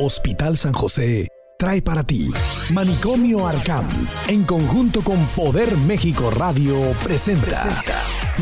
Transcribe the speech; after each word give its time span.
Hospital 0.00 0.56
San 0.56 0.72
José 0.72 1.26
trae 1.58 1.82
para 1.82 2.04
ti 2.04 2.30
Manicomio 2.72 3.48
Arcam 3.48 3.84
en 4.28 4.44
conjunto 4.44 5.02
con 5.02 5.18
Poder 5.26 5.76
México 5.78 6.30
Radio 6.30 6.92
presenta, 7.02 7.66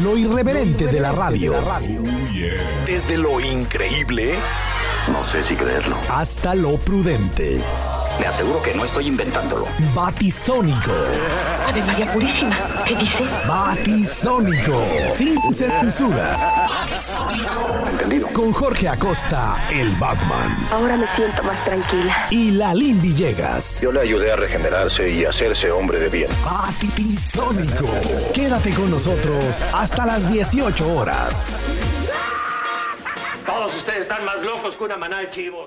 lo 0.03 0.19
irreverente 0.19 0.87
de 0.87 1.01
la 1.01 1.13
radio. 1.13 1.54
Desde 2.85 3.17
lo 3.17 3.40
increíble 3.40 4.35
No 5.11 5.27
sé 5.33 5.45
si 5.45 5.56
creerlo. 5.56 5.97
hasta 6.11 6.54
lo 6.54 6.77
prudente. 6.77 7.59
Le 8.19 8.26
aseguro 8.26 8.62
que 8.62 8.74
no 8.74 8.85
estoy 8.85 9.08
inventándolo. 9.08 9.67
Batisónico. 9.94 10.92
Ave 11.69 11.83
María 11.83 12.06
Purísima, 12.12 12.56
¿qué 12.87 12.96
dice? 12.96 13.24
Batisónico. 13.46 14.83
Sin 15.12 15.53
censura. 15.53 16.37
¿Entendido? 17.91 18.29
Con 18.29 18.52
Jorge 18.52 18.88
Acosta, 18.88 19.56
el 19.70 19.95
Batman. 19.97 20.56
Ahora 20.73 20.97
me 20.97 21.06
siento 21.09 21.43
más 21.43 21.62
tranquila. 21.65 22.27
Y 22.30 22.52
Lalín 22.52 23.02
Villegas. 23.02 23.80
Yo 23.83 23.93
le 23.93 24.01
ayudé 24.01 24.33
a 24.33 24.37
regenerarse 24.37 25.10
y 25.10 25.24
hacerse 25.24 25.71
hombre 25.71 25.98
de 26.01 26.09
bien. 26.09 26.30
Batisónico. 26.43 27.87
Quédate 28.33 28.71
con 28.71 28.91
nosotros 28.91 29.62
hasta 29.74 30.07
las 30.07 30.33
18 30.33 30.95
horas. 30.95 31.71
Todos 33.45 33.74
ustedes 33.77 34.01
están 34.02 34.24
más 34.24 34.41
locos 34.43 34.74
que 34.77 34.85
una 34.85 34.96
manada 34.96 35.23
de 35.23 35.30
chivos. 35.30 35.66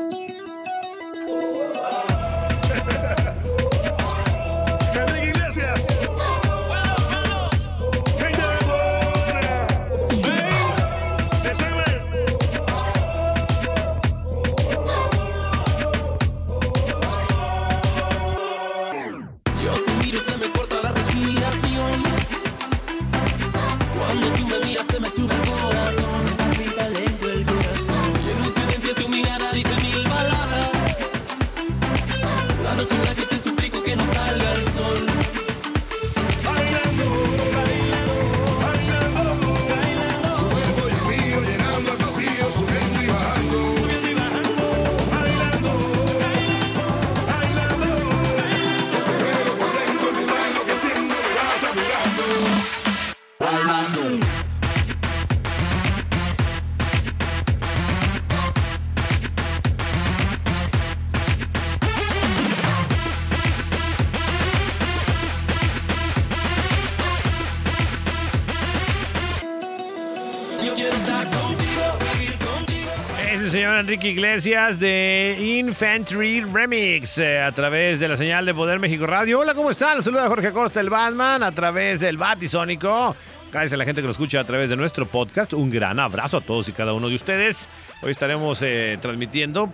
Enrique 73.89 74.09
Iglesias 74.09 74.79
de 74.79 75.35
Infantry 75.65 76.41
Remix 76.41 77.17
eh, 77.17 77.41
a 77.41 77.51
través 77.51 77.99
de 77.99 78.07
la 78.07 78.17
señal 78.17 78.45
de 78.45 78.53
Poder 78.53 78.77
México 78.77 79.07
Radio. 79.07 79.39
Hola, 79.39 79.55
¿cómo 79.55 79.71
están? 79.71 79.95
Los 79.95 80.05
saluda 80.05 80.27
Jorge 80.27 80.51
Costa, 80.51 80.79
el 80.79 80.91
Batman, 80.91 81.41
a 81.41 81.51
través 81.51 81.99
del 81.99 82.15
Batisónico. 82.15 83.15
Gracias 83.51 83.73
a 83.73 83.77
la 83.77 83.85
gente 83.85 84.01
que 84.01 84.05
lo 84.05 84.11
escucha 84.11 84.41
a 84.41 84.43
través 84.43 84.69
de 84.69 84.75
nuestro 84.75 85.07
podcast. 85.07 85.53
Un 85.53 85.71
gran 85.71 85.99
abrazo 85.99 86.37
a 86.37 86.41
todos 86.41 86.69
y 86.69 86.71
cada 86.73 86.93
uno 86.93 87.09
de 87.09 87.15
ustedes. 87.15 87.67
Hoy 88.03 88.11
estaremos 88.11 88.61
eh, 88.61 88.99
transmitiendo 89.01 89.71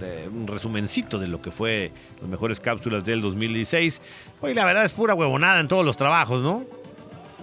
de- 0.00 0.26
un 0.26 0.48
resumencito 0.48 1.20
de 1.20 1.28
lo 1.28 1.40
que 1.40 1.52
fue 1.52 1.92
las 2.20 2.28
mejores 2.28 2.58
cápsulas 2.58 3.04
del 3.04 3.20
2016. 3.20 4.00
Hoy 4.40 4.54
la 4.54 4.64
verdad 4.64 4.84
es 4.84 4.90
pura 4.90 5.14
huevonada 5.14 5.60
en 5.60 5.68
todos 5.68 5.84
los 5.86 5.96
trabajos, 5.96 6.42
¿no? 6.42 6.64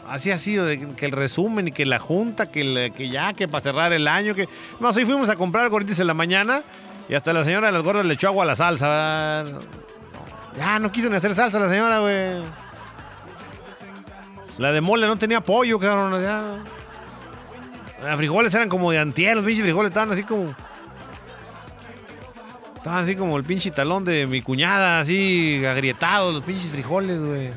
Así 0.09 0.31
ha 0.31 0.37
sido, 0.39 0.65
de 0.65 0.79
que 0.95 1.05
el 1.05 1.11
resumen 1.11 1.67
y 1.67 1.71
que 1.71 1.85
la 1.85 1.99
junta, 1.99 2.49
que, 2.51 2.61
el- 2.61 2.91
que 2.93 3.09
ya, 3.09 3.33
que 3.33 3.47
para 3.47 3.61
cerrar 3.61 3.93
el 3.93 4.07
año, 4.07 4.33
que... 4.33 4.49
No, 4.79 4.89
hoy 4.89 5.05
fuimos 5.05 5.29
a 5.29 5.35
comprar 5.35 5.69
gorditas 5.69 5.99
en 5.99 6.07
la 6.07 6.15
mañana 6.15 6.61
y 7.07 7.13
hasta 7.13 7.31
la 7.31 7.43
señora 7.43 7.67
de 7.67 7.73
las 7.73 7.83
gordas 7.83 8.05
le 8.05 8.15
echó 8.15 8.27
agua 8.29 8.43
a 8.43 8.47
la 8.47 8.55
salsa. 8.55 9.43
Ya, 10.57 10.79
no 10.79 10.91
quiso 10.91 11.09
ni 11.09 11.15
hacer 11.15 11.35
salsa 11.35 11.59
la 11.59 11.69
señora, 11.69 11.99
güey. 11.99 12.41
La 14.57 14.71
de 14.71 14.81
mole 14.81 15.05
no 15.05 15.15
tenía 15.15 15.41
pollo, 15.41 15.79
cabrón. 15.79 16.21
Ya. 16.23 16.57
Los 18.01 18.15
frijoles 18.17 18.53
eran 18.53 18.67
como 18.67 18.89
de 18.91 18.97
antier, 18.99 19.35
los 19.35 19.45
pinches 19.45 19.63
frijoles 19.63 19.89
estaban 19.91 20.11
así 20.11 20.23
como... 20.23 20.55
Estaban 22.77 23.03
así 23.03 23.15
como 23.15 23.37
el 23.37 23.43
pinche 23.43 23.69
talón 23.71 24.05
de 24.05 24.25
mi 24.25 24.41
cuñada, 24.41 25.01
así 25.01 25.63
agrietados 25.65 26.33
los 26.33 26.43
pinches 26.43 26.71
frijoles, 26.71 27.21
güey. 27.23 27.49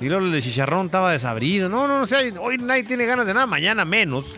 Y 0.00 0.08
luego 0.08 0.24
el 0.24 0.32
de 0.32 0.40
chicharrón 0.40 0.86
estaba 0.86 1.12
desabrido. 1.12 1.68
No, 1.68 1.86
no, 1.86 1.98
no 1.98 2.06
sé, 2.06 2.32
hoy 2.38 2.56
nadie 2.58 2.84
tiene 2.84 3.04
ganas 3.04 3.26
de 3.26 3.34
nada, 3.34 3.46
mañana 3.46 3.84
menos. 3.84 4.36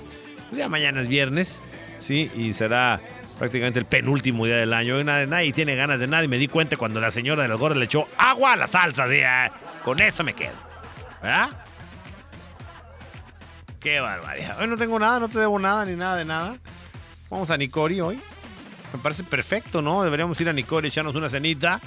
Pues 0.48 0.58
ya 0.58 0.68
mañana 0.68 1.00
es 1.00 1.08
viernes, 1.08 1.62
sí, 1.98 2.30
y 2.34 2.52
será 2.52 3.00
prácticamente 3.38 3.78
el 3.78 3.86
penúltimo 3.86 4.44
día 4.44 4.56
del 4.56 4.72
año. 4.74 4.96
Hoy 4.96 5.04
nadie, 5.04 5.52
tiene 5.52 5.76
ganas 5.76 6.00
de 6.00 6.08
nada 6.08 6.24
y 6.24 6.28
me 6.28 6.36
di 6.36 6.48
cuenta 6.48 6.76
cuando 6.76 7.00
la 7.00 7.10
señora 7.10 7.42
de 7.42 7.48
los 7.48 7.58
gordos 7.58 7.78
le 7.78 7.84
echó 7.84 8.06
agua 8.18 8.52
a 8.52 8.56
la 8.56 8.66
salsa, 8.66 9.04
así, 9.04 9.22
ah, 9.22 9.52
con 9.84 10.00
eso 10.00 10.24
me 10.24 10.34
quedo. 10.34 10.54
¿Verdad? 11.22 11.50
Qué 13.80 14.00
barbaridad. 14.00 14.60
Hoy 14.60 14.66
no 14.68 14.76
tengo 14.76 14.98
nada, 14.98 15.20
no 15.20 15.28
te 15.28 15.38
debo 15.38 15.58
nada 15.58 15.84
ni 15.84 15.96
nada 15.96 16.16
de 16.16 16.24
nada. 16.24 16.56
Vamos 17.30 17.50
a 17.50 17.56
Nicori 17.56 18.00
hoy. 18.00 18.20
Me 18.92 18.98
parece 18.98 19.24
perfecto, 19.24 19.80
¿no? 19.80 20.04
Deberíamos 20.04 20.40
ir 20.40 20.48
a 20.48 20.52
Nicori, 20.52 20.88
echarnos 20.88 21.14
una 21.14 21.28
cenita. 21.28 21.80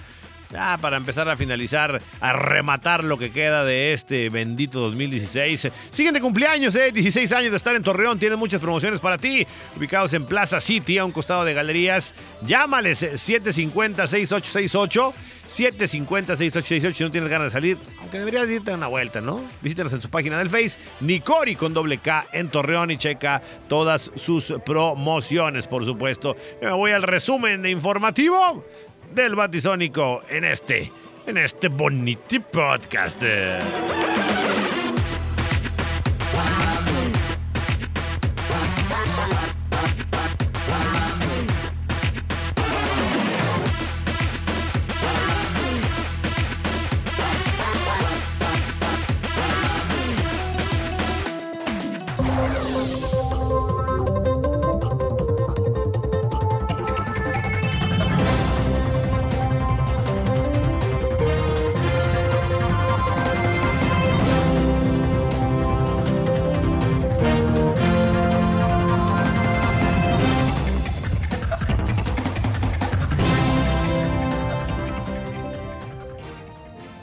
Ya, 0.55 0.77
para 0.77 0.95
empezar 0.95 1.27
a 1.27 1.35
finalizar, 1.35 2.01
a 2.21 2.31
rematar 2.31 3.03
lo 3.03 3.17
que 3.17 3.29
queda 3.29 3.66
de 3.66 3.91
este 3.91 4.29
bendito 4.29 4.79
2016. 4.79 5.67
Siguen 5.91 6.13
de 6.13 6.21
cumpleaños, 6.21 6.73
¿eh? 6.77 6.93
16 6.93 7.29
años 7.33 7.51
de 7.51 7.57
estar 7.57 7.75
en 7.75 7.83
Torreón. 7.83 8.17
Tienen 8.19 8.39
muchas 8.39 8.61
promociones 8.61 9.01
para 9.01 9.17
ti. 9.17 9.45
Ubicados 9.75 10.13
en 10.13 10.25
Plaza 10.25 10.61
City, 10.61 10.97
a 10.97 11.03
un 11.03 11.11
costado 11.11 11.43
de 11.43 11.53
galerías. 11.53 12.13
Llámales 12.47 13.03
eh, 13.03 13.16
750-6868. 13.16 15.13
750-6868 15.49 16.93
si 16.93 17.03
no 17.03 17.11
tienes 17.11 17.29
ganas 17.29 17.47
de 17.47 17.51
salir. 17.51 17.77
Aunque 17.99 18.19
deberías 18.19 18.49
irte 18.49 18.73
una 18.73 18.87
vuelta, 18.87 19.22
¿no? 19.22 19.41
Visítanos 19.61 19.93
en 19.93 20.01
su 20.01 20.09
página 20.09 20.37
del 20.39 20.49
Face. 20.49 20.79
Nicori 21.01 21.55
con 21.55 21.73
doble 21.73 21.97
K 21.97 22.27
en 22.31 22.49
Torreón 22.49 22.91
y 22.91 22.97
checa 22.97 23.41
todas 23.67 24.11
sus 24.16 24.53
promociones, 24.66 25.67
por 25.67 25.85
supuesto. 25.85 26.35
Me 26.61 26.72
voy 26.72 26.91
al 26.91 27.03
resumen 27.03 27.61
de 27.61 27.69
informativo 27.69 28.66
del 29.13 29.35
Batisónico 29.35 30.21
en 30.29 30.43
este, 30.45 30.91
en 31.27 31.38
este 31.38 31.67
bonito 31.67 32.39
podcast. 32.51 33.21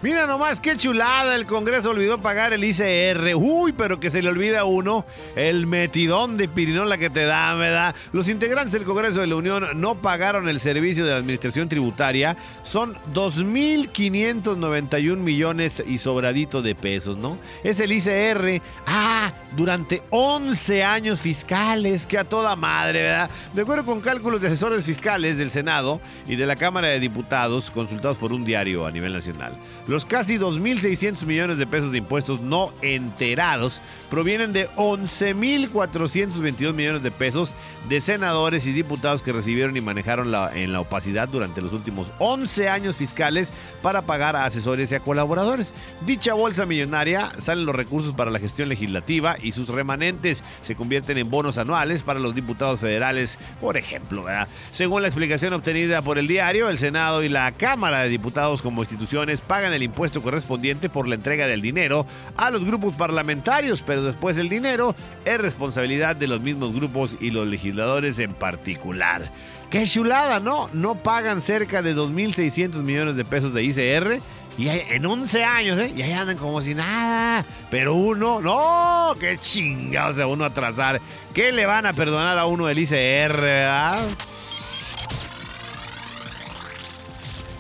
Mira 0.03 0.27
nomás 0.27 0.61
qué 0.61 0.77
chulada, 0.77 1.35
el 1.37 1.47
Congreso 1.47 1.91
olvidó 1.91 2.21
pagar 2.21 2.53
el 2.53 2.65
ICR. 2.65 3.37
Uy, 3.37 3.73
pero 3.73 4.01
que 4.01 4.11
se 4.11 4.21
le 4.21 4.31
olvida 4.31 4.59
a 4.61 4.65
uno 4.65 5.07
el 5.37 5.69
metidón 5.69 6.37
de 6.37 6.49
pirinola 6.49 6.99
que 6.99 7.09
te 7.09 7.25
da, 7.25 7.55
¿verdad? 7.55 7.95
Los 8.13 8.29
integrantes 8.29 8.73
del 8.73 8.83
Congreso 8.83 9.21
de 9.21 9.29
la 9.29 9.37
Unión 9.37 9.81
no 9.81 9.95
pagaron 9.95 10.49
el 10.49 10.59
servicio 10.59 11.05
de 11.05 11.13
la 11.13 11.19
Administración 11.19 11.69
Tributaria. 11.69 12.37
Son 12.65 12.97
2.591 13.15 15.17
millones 15.19 15.81
y 15.87 15.99
sobradito 15.99 16.63
de 16.63 16.75
pesos, 16.75 17.17
¿no? 17.17 17.39
Es 17.63 17.79
el 17.79 17.93
ICR. 17.93 18.61
Ah, 18.89 19.33
durante 19.57 20.03
11 20.11 20.83
años 20.83 21.21
fiscales, 21.21 22.09
que 22.09 22.19
a 22.19 22.25
toda 22.25 22.57
madre, 22.57 23.03
¿verdad? 23.03 23.31
De 23.55 23.63
acuerdo 23.63 23.85
con 23.85 24.01
cálculos 24.01 24.41
de 24.41 24.49
asesores 24.49 24.85
fiscales 24.85 25.39
del 25.39 25.51
Senado 25.51 26.01
y 26.27 26.35
de 26.35 26.45
la 26.45 26.57
Cámara 26.57 26.89
de 26.89 26.99
Diputados, 26.99 27.71
consultados 27.71 28.17
por 28.17 28.33
un 28.33 28.45
diario 28.45 28.85
a 28.85 28.91
nivel 28.91 29.13
nacional. 29.13 29.53
Los 29.93 30.07
casi 30.07 30.39
2.600 30.39 31.27
millones 31.27 31.59
de 31.59 31.67
pesos 31.67 31.93
de 31.93 31.99
impuestos 31.99 32.41
no 32.41 32.73
enterados 32.81 33.83
provienen 34.09 34.55
de 34.55 34.71
11.422 34.71 36.73
millones 36.73 37.03
de 37.03 37.11
pesos 37.11 37.55
de 37.91 38.01
senadores 38.01 38.67
y 38.67 38.73
diputados 38.73 39.21
que 39.21 39.35
recibieron 39.35 39.77
y 39.77 39.83
manejaron 39.83 40.35
en 40.55 40.73
la 40.73 40.81
opacidad 40.81 41.29
durante 41.29 41.61
los 41.61 41.75
últimos 41.75 42.11
11 42.21 42.71
años 42.71 42.97
fiscales 42.97 43.53
para 43.83 44.01
pagar 44.01 44.35
a 44.35 44.47
asesores 44.47 44.91
y 44.91 44.95
a 44.95 45.01
colaboradores. 45.01 45.75
Dicha 46.07 46.33
bolsa 46.33 46.65
millonaria 46.65 47.31
salen 47.39 47.67
los 47.67 47.77
recursos 47.77 48.15
para 48.15 48.31
la 48.31 48.39
gestión 48.39 48.71
legislativa 48.71 49.37
y 49.43 49.53
sus 49.53 49.69
remanentes 49.69 50.43
se 50.63 50.75
convierten 50.75 51.19
en 51.19 51.29
bonos 51.29 51.59
anuales 51.59 52.03
para 52.03 52.19
los 52.19 52.35
diputados 52.35 52.81
federales, 52.81 53.39
por 53.61 53.77
ejemplo. 53.77 54.25
Según 54.71 55.03
la 55.03 55.09
explicación 55.09 55.53
obtenida 55.53 56.01
por 56.01 56.17
el 56.17 56.29
diario, 56.29 56.71
el 56.71 56.79
Senado 56.79 57.23
y 57.23 57.29
la 57.29 57.53
Cámara 57.53 58.05
de 58.05 58.09
Diputados 58.09 58.63
como 58.63 58.81
instituciones 58.81 59.43
pagan 59.43 59.75
el 59.75 59.82
impuesto 59.83 60.23
correspondiente 60.23 60.89
por 60.89 61.09
la 61.09 61.15
entrega 61.15 61.47
del 61.47 61.63
dinero 61.63 62.07
a 62.37 62.51
los 62.51 62.65
grupos 62.65 62.95
parlamentarios, 62.97 63.83
pero 63.83 64.03
después 64.03 64.37
el 64.39 64.49
dinero 64.49 64.95
es 65.25 65.41
responsabilidad 65.41 66.17
de 66.17 66.29
los 66.29 66.41
mismos 66.41 66.75
grupos 66.75 67.17
y 67.21 67.31
los 67.31 67.47
legisladores 67.47 68.19
en 68.19 68.35
particular. 68.35 69.31
¡Qué 69.71 69.87
chulada, 69.87 70.39
no! 70.39 70.69
No 70.75 70.97
pagan 70.97 71.41
cerca 71.41 71.81
de 71.81 71.97
2.600 71.97 72.83
millones 72.83 73.17
de 73.17 73.25
pesos 73.25 73.55
de 73.55 73.65
ICR 73.65 74.21
y 74.59 74.69
en 74.69 75.07
11 75.07 75.45
años, 75.45 75.79
¿eh? 75.79 75.93
Y 75.97 76.03
ahí 76.03 76.13
andan 76.13 76.37
como 76.37 76.61
si 76.61 76.75
nada. 76.75 77.45
Pero 77.71 77.95
uno, 77.95 78.41
no, 78.43 79.15
qué 79.19 79.39
chingados 79.39 80.19
a 80.19 80.27
uno 80.27 80.45
atrasar. 80.45 81.01
¿Qué 81.33 81.53
le 81.53 81.65
van 81.65 81.87
a 81.87 81.95
perdonar 81.95 82.39
a 82.39 82.45
uno 82.45 82.67
del 82.67 82.79
ICR, 82.81 83.41
verdad? 83.41 83.99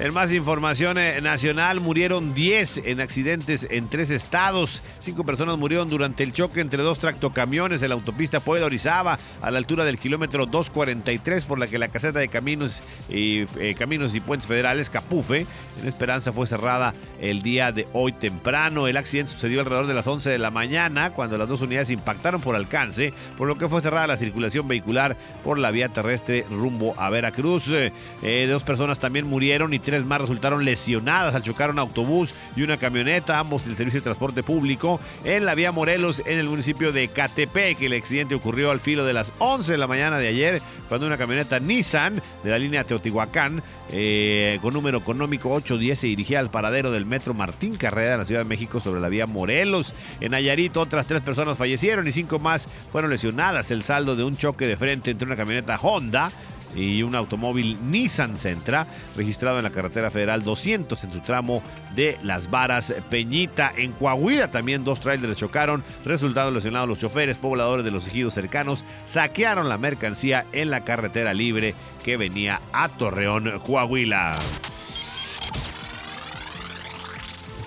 En 0.02 0.12
más 0.12 0.32
información 0.32 0.98
eh, 0.98 1.20
nacional, 1.20 1.78
murieron 1.78 2.34
10 2.34 2.82
en 2.86 3.00
accidentes 3.00 3.68
en 3.70 3.88
tres 3.88 4.10
estados. 4.10 4.82
Cinco 4.98 5.22
personas 5.22 5.58
murieron 5.58 5.88
durante 5.88 6.24
el 6.24 6.32
choque 6.32 6.60
entre 6.60 6.82
dos 6.82 6.98
tractocamiones 6.98 7.84
en 7.84 7.90
la 7.90 7.94
autopista 7.94 8.40
Puebla 8.40 8.66
Orizaba, 8.66 9.16
a 9.40 9.50
la 9.52 9.58
altura 9.58 9.84
del 9.84 9.98
kilómetro 9.98 10.46
243, 10.46 11.44
por 11.44 11.60
la 11.60 11.68
que 11.68 11.78
la 11.78 11.86
caseta 11.86 12.18
de 12.18 12.26
caminos 12.26 12.82
y, 13.08 13.44
eh, 13.60 13.76
caminos 13.78 14.12
y 14.16 14.18
puentes 14.18 14.48
federales, 14.48 14.90
Capufe, 14.90 15.46
en 15.80 15.86
Esperanza, 15.86 16.32
fue 16.32 16.48
cerrada 16.48 16.94
el 17.20 17.42
día 17.42 17.70
de 17.70 17.86
hoy 17.92 18.10
temprano. 18.10 18.88
El 18.88 18.96
accidente 18.96 19.30
sucedió 19.30 19.60
alrededor 19.60 19.86
de 19.86 19.94
las 19.94 20.08
11 20.08 20.30
de 20.30 20.38
la 20.38 20.50
mañana, 20.50 21.12
cuando 21.12 21.38
las 21.38 21.48
dos 21.48 21.60
unidades 21.60 21.90
impactaron 21.90 22.40
por 22.40 22.56
alcance, 22.56 23.14
por 23.38 23.46
lo 23.46 23.56
que 23.56 23.68
fue 23.68 23.80
cerrada 23.80 24.08
la 24.08 24.16
circulación 24.16 24.66
vehicular 24.66 25.16
por 25.44 25.60
la 25.60 25.70
vía 25.70 25.90
terrestre 25.90 26.44
rumbo 26.50 26.92
a 26.98 27.08
Veracruz. 27.08 27.70
Eh, 27.70 28.48
dos 28.50 28.64
personas 28.64 28.98
también 28.98 29.28
murieron 29.28 29.72
y 29.72 29.78
tres 29.78 29.91
más 30.00 30.20
resultaron 30.20 30.64
lesionadas 30.64 31.34
al 31.34 31.42
chocar 31.42 31.70
un 31.70 31.78
autobús 31.78 32.34
y 32.56 32.62
una 32.62 32.76
camioneta, 32.76 33.38
ambos 33.38 33.64
del 33.64 33.76
Servicio 33.76 34.00
de 34.00 34.04
Transporte 34.04 34.42
Público, 34.42 35.00
en 35.24 35.44
la 35.44 35.54
vía 35.54 35.72
Morelos, 35.72 36.22
en 36.26 36.38
el 36.38 36.48
municipio 36.48 36.92
de 36.92 37.08
Catepec. 37.08 37.80
El 37.82 37.92
accidente 37.92 38.34
ocurrió 38.34 38.70
al 38.70 38.80
filo 38.80 39.04
de 39.04 39.12
las 39.12 39.32
11 39.38 39.72
de 39.72 39.78
la 39.78 39.86
mañana 39.86 40.18
de 40.18 40.28
ayer, 40.28 40.62
cuando 40.88 41.06
una 41.06 41.18
camioneta 41.18 41.60
Nissan 41.60 42.22
de 42.42 42.50
la 42.50 42.58
línea 42.58 42.84
Teotihuacán, 42.84 43.62
eh, 43.90 44.58
con 44.62 44.74
número 44.74 44.98
económico 44.98 45.50
810, 45.50 45.98
se 45.98 46.06
dirigía 46.06 46.40
al 46.40 46.50
paradero 46.50 46.90
del 46.90 47.06
metro 47.06 47.34
Martín 47.34 47.76
Carrera 47.76 48.14
en 48.14 48.18
la 48.20 48.24
Ciudad 48.24 48.42
de 48.42 48.48
México 48.48 48.80
sobre 48.80 49.00
la 49.00 49.08
vía 49.08 49.26
Morelos. 49.26 49.94
En 50.20 50.32
Nayarit, 50.32 50.76
otras 50.76 51.06
tres 51.06 51.22
personas 51.22 51.58
fallecieron 51.58 52.06
y 52.08 52.12
cinco 52.12 52.38
más 52.38 52.68
fueron 52.90 53.10
lesionadas. 53.10 53.70
El 53.70 53.82
saldo 53.82 54.16
de 54.16 54.24
un 54.24 54.36
choque 54.36 54.66
de 54.66 54.76
frente 54.76 55.10
entre 55.10 55.26
una 55.26 55.36
camioneta 55.36 55.78
Honda 55.80 56.30
y 56.74 57.02
un 57.02 57.14
automóvil 57.14 57.78
Nissan 57.90 58.36
Sentra 58.36 58.86
registrado 59.16 59.58
en 59.58 59.64
la 59.64 59.70
carretera 59.70 60.10
federal 60.10 60.42
200 60.42 61.02
en 61.04 61.12
su 61.12 61.20
tramo 61.20 61.62
de 61.94 62.18
Las 62.22 62.50
Varas 62.50 62.94
Peñita. 63.10 63.72
En 63.76 63.92
Coahuila 63.92 64.50
también 64.50 64.84
dos 64.84 65.00
trailers 65.00 65.36
chocaron, 65.36 65.84
resultado 66.04 66.50
lesionados 66.50 66.88
los 66.88 66.98
choferes, 66.98 67.38
pobladores 67.38 67.84
de 67.84 67.90
los 67.90 68.08
ejidos 68.08 68.34
cercanos 68.34 68.84
saquearon 69.04 69.68
la 69.68 69.78
mercancía 69.78 70.46
en 70.52 70.70
la 70.70 70.84
carretera 70.84 71.34
libre 71.34 71.74
que 72.04 72.16
venía 72.16 72.60
a 72.72 72.88
Torreón, 72.88 73.60
Coahuila. 73.64 74.38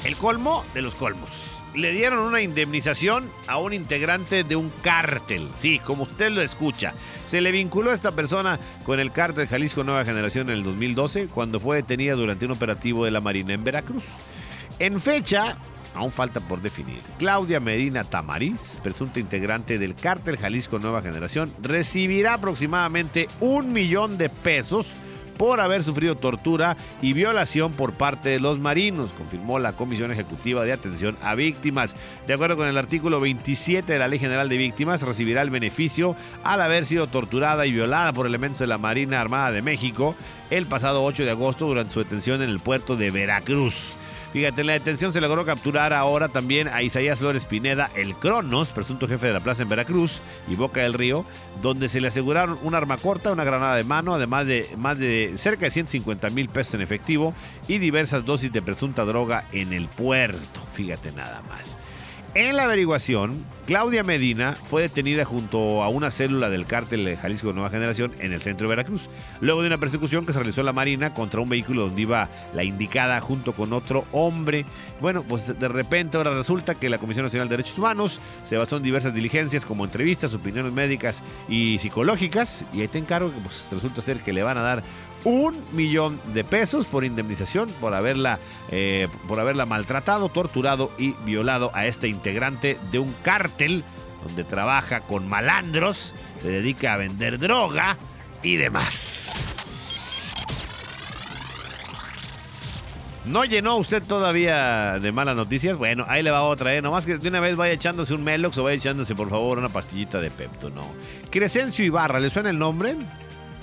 El 0.05 0.15
colmo 0.17 0.63
de 0.75 0.83
los 0.83 0.93
colmos. 0.93 1.63
Le 1.73 1.91
dieron 1.91 2.19
una 2.19 2.39
indemnización 2.39 3.27
a 3.47 3.57
un 3.57 3.73
integrante 3.73 4.43
de 4.43 4.55
un 4.55 4.71
cártel. 4.83 5.49
Sí, 5.57 5.79
como 5.79 6.03
usted 6.03 6.29
lo 6.29 6.43
escucha. 6.43 6.93
Se 7.25 7.41
le 7.41 7.51
vinculó 7.51 7.89
a 7.89 7.95
esta 7.95 8.11
persona 8.11 8.59
con 8.85 8.99
el 8.99 9.11
cártel 9.11 9.47
Jalisco 9.47 9.83
Nueva 9.83 10.05
Generación 10.05 10.51
en 10.51 10.57
el 10.57 10.63
2012, 10.63 11.25
cuando 11.25 11.59
fue 11.59 11.77
detenida 11.77 12.13
durante 12.13 12.45
un 12.45 12.51
operativo 12.51 13.03
de 13.03 13.09
la 13.09 13.19
Marina 13.19 13.55
en 13.55 13.63
Veracruz. 13.63 14.03
En 14.77 15.01
fecha, 15.01 15.57
aún 15.95 16.11
falta 16.11 16.39
por 16.39 16.61
definir, 16.61 17.01
Claudia 17.17 17.59
Medina 17.59 18.03
Tamariz, 18.03 18.77
presunta 18.83 19.19
integrante 19.19 19.79
del 19.79 19.95
cártel 19.95 20.37
Jalisco 20.37 20.77
Nueva 20.77 21.01
Generación, 21.01 21.51
recibirá 21.63 22.35
aproximadamente 22.35 23.27
un 23.39 23.73
millón 23.73 24.19
de 24.19 24.29
pesos 24.29 24.93
por 25.37 25.59
haber 25.59 25.83
sufrido 25.83 26.15
tortura 26.15 26.77
y 27.01 27.13
violación 27.13 27.73
por 27.73 27.93
parte 27.93 28.29
de 28.29 28.39
los 28.39 28.59
marinos, 28.59 29.13
confirmó 29.13 29.59
la 29.59 29.73
Comisión 29.73 30.11
Ejecutiva 30.11 30.63
de 30.63 30.73
Atención 30.73 31.17
a 31.21 31.35
Víctimas. 31.35 31.95
De 32.27 32.33
acuerdo 32.33 32.57
con 32.57 32.67
el 32.67 32.77
artículo 32.77 33.19
27 33.19 33.93
de 33.93 33.99
la 33.99 34.07
Ley 34.07 34.19
General 34.19 34.49
de 34.49 34.57
Víctimas, 34.57 35.01
recibirá 35.01 35.41
el 35.41 35.49
beneficio 35.49 36.15
al 36.43 36.61
haber 36.61 36.85
sido 36.85 37.07
torturada 37.07 37.65
y 37.65 37.71
violada 37.71 38.13
por 38.13 38.27
elementos 38.27 38.59
de 38.59 38.67
la 38.67 38.77
Marina 38.77 39.21
Armada 39.21 39.51
de 39.51 39.61
México 39.61 40.15
el 40.49 40.65
pasado 40.65 41.03
8 41.03 41.25
de 41.25 41.31
agosto 41.31 41.65
durante 41.65 41.93
su 41.93 41.99
detención 41.99 42.41
en 42.41 42.49
el 42.49 42.59
puerto 42.59 42.95
de 42.95 43.11
Veracruz. 43.11 43.95
Fíjate, 44.35 44.59
en 44.59 44.67
la 44.67 44.73
detención 44.73 45.13
se 45.13 45.21
logró 45.21 45.45
capturar 45.45 45.93
ahora 45.93 46.27
también 46.27 46.67
a 46.67 46.83
Isaías 46.83 47.19
Flores 47.19 47.45
Pineda, 47.45 47.89
el 47.95 48.15
Cronos, 48.15 48.71
presunto 48.71 49.07
jefe 49.07 49.27
de 49.27 49.31
la 49.31 49.39
plaza 49.39 49.63
en 49.63 49.69
Veracruz 49.69 50.19
y 50.49 50.57
Boca 50.57 50.81
del 50.81 50.93
Río, 50.93 51.25
donde 51.61 51.87
se 51.87 52.01
le 52.01 52.09
aseguraron 52.09 52.59
un 52.61 52.75
arma 52.75 52.97
corta, 52.97 53.31
una 53.31 53.45
granada 53.45 53.77
de 53.77 53.85
mano, 53.85 54.13
además 54.13 54.45
de 54.45 54.67
más 54.75 54.99
de 54.99 55.35
cerca 55.37 55.63
de 55.63 55.71
150 55.71 56.29
mil 56.31 56.49
pesos 56.49 56.73
en 56.73 56.81
efectivo 56.81 57.33
y 57.69 57.77
diversas 57.77 58.25
dosis 58.25 58.51
de 58.51 58.61
presunta 58.61 59.05
droga 59.05 59.45
en 59.53 59.71
el 59.71 59.87
puerto. 59.87 60.59
Fíjate 60.73 61.13
nada 61.13 61.41
más. 61.47 61.77
En 62.35 62.57
la 62.57 62.65
averiguación, 62.65 63.45
Claudia 63.65 64.03
Medina 64.03 64.55
fue 64.55 64.81
detenida 64.81 65.23
junto 65.23 65.81
a 65.81 65.87
una 65.87 66.11
célula 66.11 66.49
del 66.49 66.65
cártel 66.65 67.05
de 67.05 67.15
Jalisco 67.15 67.53
Nueva 67.53 67.69
Generación 67.69 68.11
en 68.19 68.33
el 68.33 68.41
centro 68.41 68.67
de 68.67 68.75
Veracruz, 68.75 69.07
luego 69.39 69.61
de 69.61 69.67
una 69.67 69.77
persecución 69.77 70.25
que 70.25 70.33
se 70.33 70.39
realizó 70.39 70.59
en 70.59 70.65
la 70.65 70.73
Marina 70.73 71.13
contra 71.13 71.39
un 71.39 71.47
vehículo 71.47 71.83
donde 71.83 72.01
iba 72.01 72.27
la 72.53 72.65
indicada 72.65 73.21
junto 73.21 73.53
con 73.53 73.71
otro 73.71 74.03
hombre. 74.11 74.65
Bueno, 74.99 75.23
pues 75.23 75.57
de 75.57 75.67
repente 75.69 76.17
ahora 76.17 76.31
resulta 76.31 76.75
que 76.75 76.89
la 76.89 76.97
Comisión 76.97 77.23
Nacional 77.23 77.47
de 77.47 77.55
Derechos 77.55 77.79
Humanos 77.79 78.19
se 78.43 78.57
basó 78.57 78.75
en 78.75 78.83
diversas 78.83 79.13
diligencias 79.13 79.65
como 79.65 79.85
entrevistas, 79.85 80.33
opiniones 80.33 80.73
médicas 80.73 81.23
y 81.47 81.77
psicológicas, 81.77 82.65
y 82.73 82.81
ahí 82.81 82.89
te 82.89 82.97
encargo 82.97 83.33
que 83.33 83.39
pues, 83.39 83.69
resulta 83.71 84.01
ser 84.01 84.19
que 84.19 84.33
le 84.33 84.43
van 84.43 84.57
a 84.57 84.61
dar 84.61 84.83
un 85.25 85.59
millón 85.73 86.19
de 86.33 86.43
pesos 86.43 86.85
por 86.85 87.03
indemnización 87.03 87.69
por 87.81 87.93
haberla, 87.93 88.39
eh, 88.71 89.09
por 89.27 89.39
haberla 89.39 89.65
maltratado, 89.65 90.29
torturado 90.29 90.91
y 90.97 91.13
violado 91.25 91.71
a 91.73 91.85
este 91.85 92.07
integrante 92.07 92.77
de 92.91 92.99
un 92.99 93.13
cártel 93.23 93.83
donde 94.23 94.43
trabaja 94.43 95.01
con 95.01 95.27
malandros, 95.27 96.13
se 96.41 96.47
dedica 96.47 96.93
a 96.93 96.97
vender 96.97 97.37
droga 97.37 97.97
y 98.41 98.55
demás. 98.55 99.57
¿No 103.25 103.43
llenó 103.43 103.77
usted 103.77 104.03
todavía 104.03 104.99
de 104.99 105.11
malas 105.11 105.35
noticias? 105.35 105.75
Bueno, 105.77 106.05
ahí 106.07 106.21
le 106.21 106.29
va 106.29 106.43
otra, 106.43 106.75
¿eh? 106.75 106.81
Nomás 106.81 107.07
que 107.07 107.17
de 107.17 107.27
una 107.27 107.39
vez 107.39 107.55
vaya 107.55 107.73
echándose 107.73 108.13
un 108.13 108.23
Melox 108.23 108.55
o 108.59 108.63
vaya 108.63 108.75
echándose, 108.75 109.15
por 109.15 109.31
favor, 109.31 109.57
una 109.57 109.69
pastillita 109.69 110.21
de 110.21 110.29
Pepto, 110.29 110.69
¿no? 110.69 110.83
Crescencio 111.31 111.83
Ibarra, 111.83 112.19
¿le 112.19 112.29
suena 112.29 112.51
el 112.51 112.59
nombre? 112.59 112.95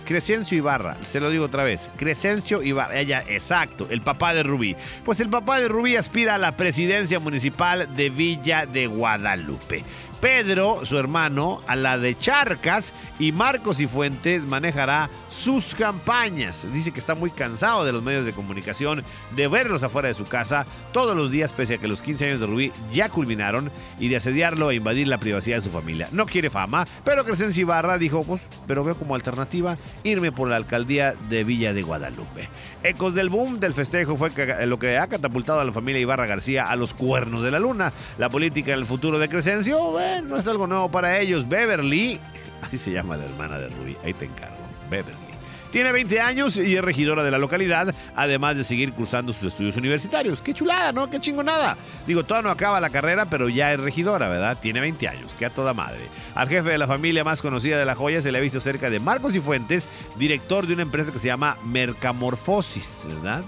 Crescencio 0.04 0.58
Ibarra, 0.58 0.96
se 1.02 1.20
lo 1.20 1.30
digo 1.30 1.44
otra 1.44 1.64
vez, 1.64 1.90
Crescencio 1.96 2.62
Ibarra, 2.62 2.98
ella, 2.98 3.24
exacto, 3.28 3.86
el 3.90 4.02
papá 4.02 4.34
de 4.34 4.42
Rubí. 4.42 4.76
Pues 5.04 5.20
el 5.20 5.28
papá 5.28 5.60
de 5.60 5.68
Rubí 5.68 5.96
aspira 5.96 6.34
a 6.34 6.38
la 6.38 6.56
presidencia 6.56 7.18
municipal 7.20 7.94
de 7.96 8.10
Villa 8.10 8.66
de 8.66 8.86
Guadalupe. 8.86 9.84
Pedro, 10.22 10.86
su 10.86 10.98
hermano, 10.98 11.60
a 11.66 11.74
la 11.74 11.98
de 11.98 12.16
Charcas 12.16 12.92
y 13.18 13.32
Marcos 13.32 13.80
y 13.80 13.88
Fuentes 13.88 14.44
manejará 14.44 15.10
sus 15.28 15.74
campañas. 15.74 16.64
Dice 16.72 16.92
que 16.92 17.00
está 17.00 17.16
muy 17.16 17.32
cansado 17.32 17.84
de 17.84 17.92
los 17.92 18.04
medios 18.04 18.24
de 18.24 18.32
comunicación, 18.32 19.02
de 19.34 19.48
verlos 19.48 19.82
afuera 19.82 20.06
de 20.06 20.14
su 20.14 20.24
casa 20.24 20.64
todos 20.92 21.16
los 21.16 21.32
días, 21.32 21.50
pese 21.50 21.74
a 21.74 21.78
que 21.78 21.88
los 21.88 22.02
15 22.02 22.26
años 22.28 22.40
de 22.40 22.46
Rubí 22.46 22.70
ya 22.92 23.08
culminaron 23.08 23.72
y 23.98 24.10
de 24.10 24.16
asediarlo 24.16 24.70
e 24.70 24.76
invadir 24.76 25.08
la 25.08 25.18
privacidad 25.18 25.56
de 25.56 25.64
su 25.64 25.70
familia. 25.70 26.06
No 26.12 26.24
quiere 26.26 26.50
fama, 26.50 26.86
pero 27.04 27.24
Crescencio 27.24 27.62
Ibarra 27.62 27.98
dijo, 27.98 28.22
pues, 28.22 28.48
pero 28.68 28.84
veo 28.84 28.94
como 28.94 29.16
alternativa 29.16 29.76
irme 30.04 30.30
por 30.30 30.48
la 30.48 30.54
alcaldía 30.54 31.16
de 31.30 31.42
Villa 31.42 31.72
de 31.72 31.82
Guadalupe. 31.82 32.48
Ecos 32.84 33.14
del 33.16 33.28
boom 33.28 33.58
del 33.58 33.74
festejo 33.74 34.16
fue 34.16 34.32
que- 34.32 34.66
lo 34.66 34.78
que 34.78 34.98
ha 34.98 35.08
catapultado 35.08 35.58
a 35.58 35.64
la 35.64 35.72
familia 35.72 36.00
Ibarra 36.00 36.26
García 36.26 36.70
a 36.70 36.76
los 36.76 36.94
cuernos 36.94 37.42
de 37.42 37.50
la 37.50 37.58
luna. 37.58 37.92
La 38.18 38.28
política 38.30 38.72
en 38.72 38.78
el 38.78 38.86
futuro 38.86 39.18
de 39.18 39.28
Crescencio, 39.28 39.80
no 40.20 40.36
es 40.36 40.46
algo 40.46 40.66
nuevo 40.66 40.90
para 40.90 41.18
ellos. 41.18 41.48
Beverly, 41.48 42.20
así 42.60 42.78
se 42.78 42.90
llama 42.90 43.16
la 43.16 43.24
hermana 43.24 43.58
de 43.58 43.68
Rubí, 43.68 43.96
ahí 44.04 44.12
te 44.12 44.26
encargo, 44.26 44.56
Beverly. 44.90 45.32
Tiene 45.72 45.90
20 45.90 46.20
años 46.20 46.58
y 46.58 46.76
es 46.76 46.84
regidora 46.84 47.22
de 47.22 47.30
la 47.30 47.38
localidad, 47.38 47.94
además 48.14 48.56
de 48.56 48.62
seguir 48.62 48.92
cursando 48.92 49.32
sus 49.32 49.44
estudios 49.44 49.74
universitarios. 49.74 50.42
Qué 50.42 50.52
chulada, 50.52 50.92
¿no? 50.92 51.08
Qué 51.08 51.18
chingonada. 51.18 51.78
Digo, 52.06 52.24
todavía 52.24 52.48
no 52.48 52.52
acaba 52.52 52.78
la 52.78 52.90
carrera, 52.90 53.24
pero 53.24 53.48
ya 53.48 53.72
es 53.72 53.80
regidora, 53.80 54.28
¿verdad? 54.28 54.58
Tiene 54.60 54.80
20 54.80 55.08
años, 55.08 55.34
que 55.34 55.46
a 55.46 55.50
toda 55.50 55.72
madre. 55.72 56.00
Al 56.34 56.46
jefe 56.50 56.68
de 56.68 56.76
la 56.76 56.86
familia 56.86 57.24
más 57.24 57.40
conocida 57.40 57.78
de 57.78 57.86
La 57.86 57.94
Joya 57.94 58.20
se 58.20 58.30
le 58.30 58.36
ha 58.36 58.42
visto 58.42 58.60
cerca 58.60 58.90
de 58.90 59.00
Marcos 59.00 59.34
y 59.34 59.40
Fuentes, 59.40 59.88
director 60.18 60.66
de 60.66 60.74
una 60.74 60.82
empresa 60.82 61.10
que 61.10 61.18
se 61.18 61.28
llama 61.28 61.56
Mercamorfosis, 61.64 63.06
¿verdad? 63.08 63.42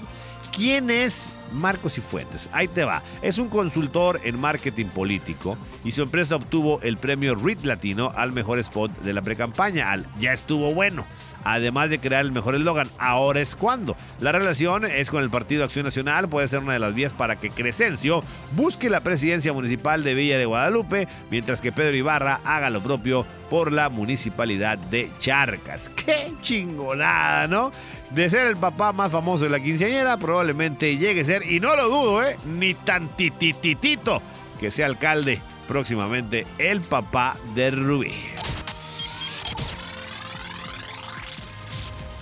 ¿Quién 0.57 0.89
es 0.89 1.33
Marcos 1.53 1.99
y 1.99 2.01
Fuentes? 2.01 2.49
Ahí 2.53 2.69
te 2.69 2.85
va. 2.85 3.03
Es 3.23 3.39
un 3.39 3.49
consultor 3.49 4.21
en 4.23 4.41
marketing 4.41 4.87
político 4.87 5.59
y 5.83 5.91
su 5.91 6.03
empresa 6.03 6.37
obtuvo 6.37 6.81
el 6.83 6.97
premio 6.97 7.35
RIT 7.35 7.65
Latino 7.65 8.13
al 8.15 8.31
mejor 8.31 8.61
spot 8.61 8.93
de 9.01 9.13
la 9.15 9.23
precampaña, 9.23 9.91
al 9.91 10.07
Ya 10.21 10.33
estuvo 10.33 10.73
bueno. 10.73 11.05
Además 11.45 11.91
de 11.91 12.01
crear 12.01 12.25
el 12.25 12.33
mejor 12.33 12.55
eslogan, 12.55 12.89
ahora 12.99 13.41
es 13.41 13.55
cuando. 13.55 13.97
La 14.21 14.33
relación 14.33 14.85
es 14.85 15.11
con 15.11 15.23
el 15.23 15.31
Partido 15.31 15.65
Acción 15.65 15.85
Nacional, 15.85 16.29
puede 16.29 16.49
ser 16.49 16.61
una 16.61 16.73
de 16.73 16.79
las 16.79 16.95
vías 16.95 17.13
para 17.13 17.37
que 17.37 17.51
Crescencio 17.51 18.23
busque 18.53 18.91
la 18.91 19.01
presidencia 19.01 19.53
municipal 19.53 20.03
de 20.03 20.15
Villa 20.15 20.39
de 20.39 20.47
Guadalupe, 20.47 21.09
mientras 21.31 21.61
que 21.61 21.73
Pedro 21.73 21.97
Ibarra 21.97 22.41
haga 22.45 22.71
lo 22.71 22.81
propio 22.81 23.27
por 23.51 23.73
la 23.73 23.89
municipalidad 23.89 24.79
de 24.79 25.11
Charcas. 25.19 25.91
¡Qué 25.91 26.33
chingonada, 26.41 27.47
¿no? 27.47 27.71
De 28.11 28.29
ser 28.31 28.47
el 28.47 28.57
papá 28.57 28.93
más 28.93 29.13
famoso 29.13 29.45
de 29.45 29.51
la 29.51 29.61
quinceañera, 29.61 30.17
probablemente 30.17 30.97
llegue 30.97 31.21
a 31.23 31.25
ser, 31.25 31.51
y 31.51 31.61
no 31.61 31.77
lo 31.77 31.89
dudo, 31.89 32.23
¿eh? 32.23 32.37
Ni 32.47 32.75
tantititito 32.75 34.23
que 34.61 34.71
sea 34.71 34.87
alcalde 34.87 35.41
próximamente 35.67 36.47
el 36.59 36.81
papá 36.81 37.37
de 37.55 37.71
Rubí. 37.71 38.13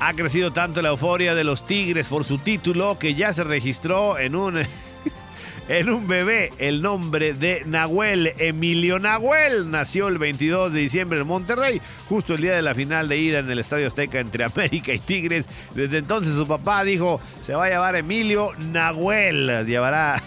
Ha 0.05 0.15
crecido 0.15 0.53
tanto 0.53 0.83
la 0.83 0.89
euforia 0.89 1.37
de 1.37 1.45
los 1.45 1.65
Tigres 1.65 2.09
por 2.09 2.25
su 2.25 2.39
título 2.39 2.99
que 2.99 3.15
ya 3.15 3.33
se 3.33 3.45
registró 3.45 4.19
en 4.19 4.35
un 4.35 4.59
en 5.69 5.91
un 5.91 6.09
bebé 6.09 6.51
el 6.59 6.83
nombre 6.83 7.35
de 7.35 7.63
Nahuel. 7.67 8.33
Emilio 8.39 8.99
Nahuel 8.99 9.71
nació 9.71 10.09
el 10.09 10.19
22 10.19 10.73
de 10.73 10.81
diciembre 10.81 11.21
en 11.21 11.29
Monterrey, 11.29 11.81
justo 12.09 12.35
el 12.35 12.41
día 12.41 12.57
de 12.57 12.63
la 12.63 12.75
final 12.75 13.09
de 13.09 13.17
ida 13.17 13.39
en 13.39 13.49
el 13.49 13.61
Estadio 13.61 13.87
Azteca 13.87 14.19
entre 14.19 14.43
América 14.53 14.93
y 14.93 14.99
Tigres. 14.99 15.47
Desde 15.73 15.99
entonces 15.99 16.35
su 16.35 16.49
papá 16.49 16.83
dijo, 16.83 17.21
se 17.41 17.55
va 17.55 17.67
a 17.67 17.71
llamar 17.71 17.95
Emilio 17.95 18.51
Nahuel. 18.73 19.65
Llevará 19.67 20.21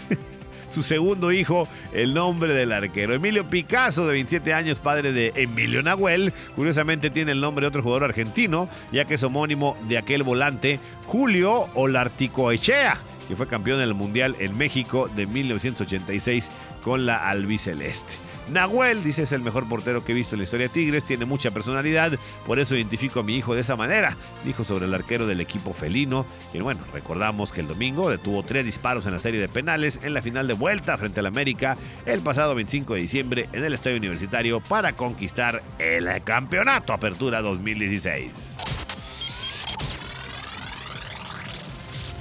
su 0.68 0.82
segundo 0.82 1.32
hijo 1.32 1.68
el 1.92 2.14
nombre 2.14 2.52
del 2.54 2.72
arquero. 2.72 3.14
Emilio 3.14 3.48
Picasso, 3.48 4.06
de 4.06 4.12
27 4.14 4.52
años, 4.52 4.80
padre 4.80 5.12
de 5.12 5.32
Emilio 5.36 5.82
Nahuel, 5.82 6.32
curiosamente 6.54 7.10
tiene 7.10 7.32
el 7.32 7.40
nombre 7.40 7.62
de 7.62 7.68
otro 7.68 7.82
jugador 7.82 8.04
argentino, 8.04 8.68
ya 8.92 9.04
que 9.04 9.14
es 9.14 9.22
homónimo 9.22 9.76
de 9.88 9.98
aquel 9.98 10.22
volante 10.22 10.78
Julio 11.06 11.68
Olarticoechea, 11.74 12.98
que 13.28 13.36
fue 13.36 13.46
campeón 13.46 13.78
del 13.78 13.94
Mundial 13.94 14.36
en 14.38 14.56
México 14.56 15.08
de 15.14 15.26
1986 15.26 16.50
con 16.82 17.06
la 17.06 17.28
albiceleste. 17.28 18.25
Nahuel, 18.50 19.02
dice, 19.02 19.22
es 19.22 19.32
el 19.32 19.42
mejor 19.42 19.68
portero 19.68 20.04
que 20.04 20.12
he 20.12 20.14
visto 20.14 20.34
en 20.34 20.40
la 20.40 20.44
historia 20.44 20.68
de 20.68 20.72
Tigres, 20.72 21.04
tiene 21.04 21.24
mucha 21.24 21.50
personalidad, 21.50 22.12
por 22.46 22.58
eso 22.58 22.76
identifico 22.76 23.20
a 23.20 23.22
mi 23.22 23.36
hijo 23.36 23.54
de 23.54 23.60
esa 23.60 23.76
manera, 23.76 24.16
dijo 24.44 24.64
sobre 24.64 24.86
el 24.86 24.94
arquero 24.94 25.26
del 25.26 25.40
equipo 25.40 25.72
felino, 25.72 26.26
quien, 26.52 26.64
bueno, 26.64 26.80
recordamos 26.92 27.52
que 27.52 27.60
el 27.60 27.68
domingo 27.68 28.10
detuvo 28.10 28.42
tres 28.42 28.64
disparos 28.64 29.06
en 29.06 29.12
la 29.12 29.18
serie 29.18 29.40
de 29.40 29.48
penales 29.48 30.00
en 30.02 30.14
la 30.14 30.22
final 30.22 30.46
de 30.46 30.54
vuelta 30.54 30.96
frente 30.96 31.20
al 31.20 31.26
América 31.26 31.76
el 32.04 32.20
pasado 32.20 32.54
25 32.54 32.94
de 32.94 33.00
diciembre 33.00 33.48
en 33.52 33.64
el 33.64 33.74
Estadio 33.74 33.96
Universitario 33.96 34.60
para 34.60 34.92
conquistar 34.94 35.62
el 35.78 36.08
Campeonato 36.22 36.92
Apertura 36.92 37.42
2016. 37.42 38.75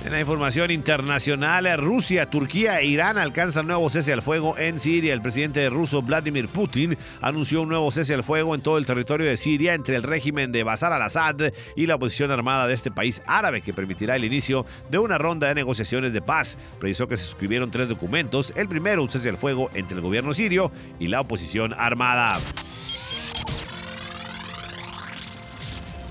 En 0.05 0.11
la 0.11 0.19
información 0.19 0.69
internacional, 0.69 1.67
Rusia, 1.79 2.29
Turquía 2.29 2.79
e 2.79 2.85
Irán 2.85 3.17
alcanzan 3.17 3.65
nuevo 3.65 3.89
cese 3.89 4.13
al 4.13 4.21
fuego 4.21 4.55
en 4.55 4.79
Siria. 4.79 5.15
El 5.15 5.21
presidente 5.23 5.67
ruso 5.67 6.03
Vladimir 6.03 6.47
Putin 6.47 6.95
anunció 7.21 7.63
un 7.63 7.69
nuevo 7.69 7.89
cese 7.89 8.13
al 8.13 8.23
fuego 8.23 8.53
en 8.53 8.61
todo 8.61 8.77
el 8.77 8.85
territorio 8.85 9.25
de 9.25 9.35
Siria 9.35 9.73
entre 9.73 9.95
el 9.95 10.03
régimen 10.03 10.51
de 10.51 10.63
Bashar 10.63 10.93
al-Assad 10.93 11.51
y 11.75 11.87
la 11.87 11.95
oposición 11.95 12.29
armada 12.29 12.67
de 12.67 12.75
este 12.75 12.91
país 12.91 13.23
árabe 13.25 13.63
que 13.63 13.73
permitirá 13.73 14.15
el 14.15 14.25
inicio 14.25 14.67
de 14.91 14.99
una 14.99 15.17
ronda 15.17 15.47
de 15.47 15.55
negociaciones 15.55 16.13
de 16.13 16.21
paz. 16.21 16.59
Precisó 16.79 17.07
que 17.07 17.17
se 17.17 17.25
suscribieron 17.25 17.71
tres 17.71 17.89
documentos. 17.89 18.53
El 18.55 18.67
primero, 18.67 19.01
un 19.01 19.09
cese 19.09 19.29
al 19.29 19.37
fuego 19.37 19.71
entre 19.73 19.95
el 19.95 20.01
gobierno 20.01 20.35
sirio 20.35 20.71
y 20.99 21.07
la 21.07 21.21
oposición 21.21 21.73
armada. 21.75 22.37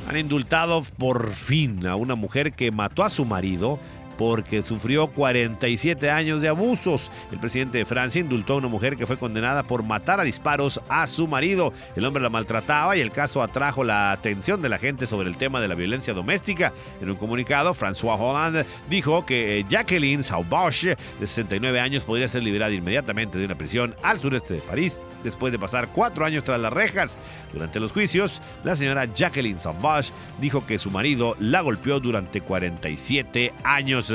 Han 0.08 0.16
indultado 0.16 0.82
por 0.98 1.30
fin 1.30 1.86
a 1.86 1.96
una 1.96 2.14
mujer 2.14 2.52
que 2.52 2.70
mató 2.70 3.04
a 3.04 3.08
su 3.08 3.24
marido 3.24 3.78
porque 4.16 4.62
sufrió 4.62 5.08
47 5.08 6.10
años 6.10 6.42
de 6.42 6.48
abusos. 6.48 7.10
El 7.32 7.38
presidente 7.38 7.78
de 7.78 7.84
Francia 7.84 8.20
indultó 8.20 8.54
a 8.54 8.56
una 8.58 8.68
mujer 8.68 8.96
que 8.96 9.06
fue 9.06 9.16
condenada 9.16 9.62
por 9.62 9.82
matar 9.82 10.20
a 10.20 10.24
disparos 10.24 10.80
a 10.88 11.06
su 11.06 11.28
marido. 11.28 11.72
El 11.96 12.04
hombre 12.04 12.22
la 12.22 12.30
maltrataba 12.30 12.96
y 12.96 13.00
el 13.00 13.10
caso 13.10 13.42
atrajo 13.42 13.84
la 13.84 14.12
atención 14.12 14.60
de 14.62 14.68
la 14.68 14.78
gente 14.78 15.06
sobre 15.06 15.28
el 15.28 15.36
tema 15.36 15.60
de 15.60 15.68
la 15.68 15.74
violencia 15.74 16.14
doméstica. 16.14 16.72
En 17.00 17.10
un 17.10 17.16
comunicado, 17.16 17.74
François 17.74 18.18
Hollande 18.18 18.66
dijo 18.88 19.26
que 19.26 19.58
eh, 19.60 19.66
Jacqueline 19.68 20.22
Sauvage, 20.22 20.96
de 21.20 21.26
69 21.26 21.80
años, 21.80 22.04
podría 22.04 22.28
ser 22.28 22.42
liberada 22.42 22.72
inmediatamente 22.72 23.38
de 23.38 23.46
una 23.46 23.56
prisión 23.56 23.94
al 24.02 24.18
sureste 24.18 24.54
de 24.54 24.60
París 24.60 25.00
después 25.24 25.50
de 25.50 25.58
pasar 25.58 25.88
cuatro 25.88 26.24
años 26.24 26.44
tras 26.44 26.60
las 26.60 26.72
rejas. 26.72 27.16
Durante 27.52 27.80
los 27.80 27.90
juicios, 27.90 28.40
la 28.62 28.76
señora 28.76 29.06
Jacqueline 29.06 29.58
Sauvage 29.58 30.12
dijo 30.40 30.64
que 30.66 30.78
su 30.78 30.90
marido 30.90 31.34
la 31.40 31.62
golpeó 31.62 31.98
durante 31.98 32.40
47 32.40 33.52
años. 33.64 34.12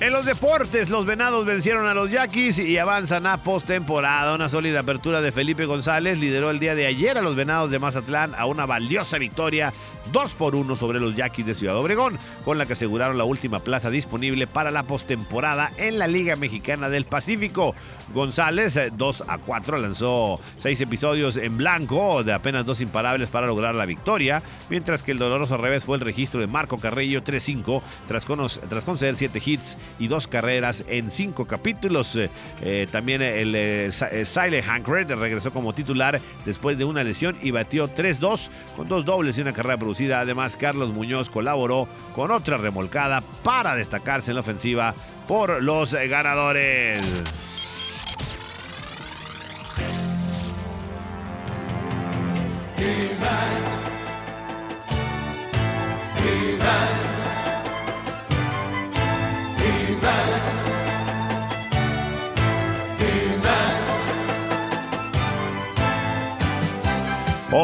En 0.00 0.12
los 0.12 0.26
deportes, 0.26 0.90
los 0.90 1.06
venados 1.06 1.46
vencieron 1.46 1.86
a 1.86 1.94
los 1.94 2.10
yaquis 2.10 2.58
y 2.58 2.76
avanzan 2.78 3.26
a 3.26 3.38
postemporada. 3.38 4.34
Una 4.34 4.48
sólida 4.48 4.80
apertura 4.80 5.22
de 5.22 5.30
Felipe 5.30 5.66
González 5.66 6.18
lideró 6.18 6.50
el 6.50 6.58
día 6.58 6.74
de 6.74 6.86
ayer 6.86 7.16
a 7.16 7.22
los 7.22 7.36
venados 7.36 7.70
de 7.70 7.78
Mazatlán 7.78 8.34
a 8.36 8.44
una 8.46 8.66
valiosa 8.66 9.18
victoria 9.18 9.72
2 10.12 10.34
por 10.34 10.54
1 10.54 10.76
sobre 10.76 11.00
los 11.00 11.16
yaquis 11.16 11.46
de 11.46 11.54
Ciudad 11.54 11.76
Obregón, 11.76 12.18
con 12.44 12.58
la 12.58 12.66
que 12.66 12.74
aseguraron 12.74 13.18
la 13.18 13.24
última 13.24 13.60
plaza 13.60 13.90
disponible 13.90 14.46
para 14.46 14.70
la 14.70 14.82
postemporada 14.82 15.70
en 15.76 15.98
la 15.98 16.06
Liga 16.06 16.36
Mexicana 16.36 16.88
del 16.88 17.04
Pacífico. 17.04 17.74
González, 18.12 18.76
eh, 18.76 18.90
2 18.94 19.24
a 19.26 19.38
4, 19.38 19.78
lanzó 19.78 20.38
6 20.58 20.80
episodios 20.82 21.36
en 21.36 21.56
blanco 21.56 22.22
de 22.22 22.32
apenas 22.32 22.64
dos 22.66 22.80
imparables 22.80 23.28
para 23.30 23.46
lograr 23.46 23.74
la 23.74 23.86
victoria, 23.86 24.42
mientras 24.68 25.02
que 25.02 25.12
el 25.12 25.18
doloroso 25.18 25.56
revés 25.56 25.84
fue 25.84 25.96
el 25.96 26.00
registro 26.02 26.40
de 26.40 26.46
Marco 26.46 26.78
Carrillo 26.78 27.22
3-5 27.24 27.82
tras, 28.06 28.26
tras 28.68 28.84
conceder 28.84 29.16
7 29.16 29.40
hits 29.44 29.76
y 29.98 30.08
dos 30.08 30.28
carreras 30.28 30.84
en 30.88 31.10
5 31.10 31.46
capítulos. 31.46 32.14
Eh, 32.16 32.28
eh, 32.62 32.86
también 32.90 33.22
el 33.22 33.54
eh, 33.54 33.88
Sa- 33.90 34.08
eh, 34.10 34.62
Hankred 34.68 35.10
regresó 35.14 35.50
como 35.52 35.72
titular 35.72 36.20
después 36.44 36.76
de 36.78 36.84
una 36.84 37.02
lesión 37.02 37.36
y 37.42 37.50
batió 37.50 37.88
3-2 37.88 38.50
con 38.76 38.88
dos 38.88 39.04
dobles 39.04 39.38
y 39.38 39.40
una 39.40 39.52
carrera 39.52 39.76
producida. 39.78 39.93
Además, 40.00 40.56
Carlos 40.56 40.92
Muñoz 40.92 41.30
colaboró 41.30 41.88
con 42.14 42.30
otra 42.30 42.56
remolcada 42.56 43.22
para 43.42 43.74
destacarse 43.74 44.30
en 44.30 44.36
la 44.36 44.40
ofensiva 44.40 44.94
por 45.26 45.62
los 45.62 45.94
eh, 45.94 46.08
ganadores. 46.08 47.00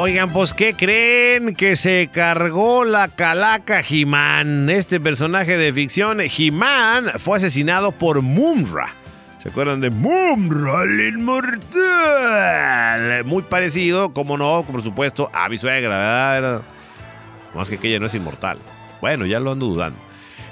Oigan, 0.03 0.33
pues, 0.33 0.55
¿qué 0.55 0.73
creen? 0.73 1.55
Que 1.55 1.77
se 1.77 2.09
cargó 2.11 2.87
la 2.87 3.09
calaca 3.09 3.83
He-Man. 3.87 4.71
Este 4.71 4.99
personaje 4.99 5.59
de 5.59 5.75
ficción, 5.75 6.23
He-Man, 6.23 7.11
fue 7.19 7.37
asesinado 7.37 7.93
por 7.93 8.23
Mumra. 8.23 8.95
¿Se 9.43 9.51
acuerdan 9.51 9.83
de 9.83 9.91
Mumra 9.91 10.85
el 10.85 11.17
Inmortal? 11.17 11.67
Muy 13.27 13.43
parecido, 13.43 14.15
como 14.15 14.39
no, 14.39 14.65
por 14.67 14.83
supuesto, 14.83 15.31
a 15.35 15.51
mi 15.51 15.59
suegra, 15.59 15.99
¿verdad? 15.99 16.63
Más 17.55 17.69
que 17.69 17.77
que 17.77 17.89
ella 17.89 18.01
no 18.01 18.07
es 18.07 18.15
inmortal. 18.15 18.57
Bueno, 19.03 19.27
ya 19.27 19.39
lo 19.39 19.53
ando 19.53 19.67
dudando. 19.67 20.01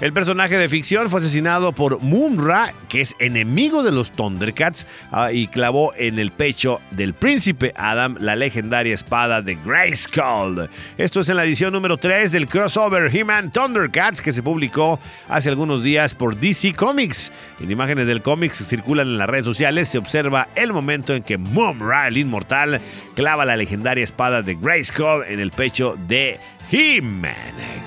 El 0.01 0.13
personaje 0.13 0.57
de 0.57 0.69
ficción 0.69 1.09
fue 1.09 1.19
asesinado 1.19 1.73
por 1.73 1.99
Mumra, 1.99 2.73
que 2.87 3.01
es 3.01 3.17
enemigo 3.19 3.83
de 3.83 3.91
los 3.91 4.13
Thundercats, 4.13 4.87
ah, 5.11 5.33
y 5.33 5.47
clavó 5.47 5.93
en 5.97 6.19
el 6.19 6.31
pecho 6.31 6.79
del 6.91 7.13
príncipe 7.13 7.73
Adam 7.75 8.15
la 8.17 8.37
legendaria 8.37 8.93
espada 8.93 9.41
de 9.41 9.55
Grayskull. 9.55 10.69
Esto 10.97 11.19
es 11.19 11.27
en 11.27 11.35
la 11.35 11.43
edición 11.43 11.73
número 11.73 11.97
3 11.97 12.31
del 12.31 12.47
crossover 12.47 13.13
He-Man 13.13 13.51
Thundercats 13.51 14.21
que 14.21 14.31
se 14.31 14.41
publicó 14.41 15.01
hace 15.27 15.49
algunos 15.49 15.83
días 15.83 16.15
por 16.15 16.37
DC 16.37 16.75
Comics. 16.75 17.33
En 17.59 17.69
imágenes 17.69 18.07
del 18.07 18.21
cómic 18.21 18.53
circulan 18.53 19.05
en 19.05 19.17
las 19.17 19.29
redes 19.29 19.43
sociales 19.43 19.89
se 19.89 19.97
observa 19.97 20.47
el 20.55 20.71
momento 20.71 21.13
en 21.13 21.23
que 21.23 21.37
Mumra, 21.37 22.07
el 22.07 22.17
inmortal, 22.17 22.79
clava 23.15 23.43
la 23.43 23.57
legendaria 23.57 24.05
espada 24.05 24.43
de 24.43 24.55
Grayskull 24.55 25.25
en 25.27 25.41
el 25.41 25.51
pecho 25.51 25.97
de 26.07 26.39
He-Man. 26.71 27.33